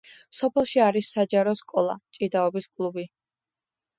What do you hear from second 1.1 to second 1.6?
საჯარო